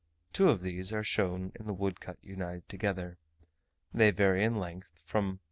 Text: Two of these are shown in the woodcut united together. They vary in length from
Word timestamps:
Two 0.33 0.49
of 0.49 0.63
these 0.63 0.91
are 0.91 1.03
shown 1.03 1.51
in 1.59 1.67
the 1.67 1.73
woodcut 1.75 2.17
united 2.23 2.67
together. 2.67 3.19
They 3.93 4.09
vary 4.09 4.43
in 4.43 4.55
length 4.55 5.03
from 5.05 5.37